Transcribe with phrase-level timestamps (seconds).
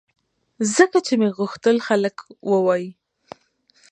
[0.75, 2.15] ځکه چې مې غوښتل خلک
[2.51, 2.89] ووایي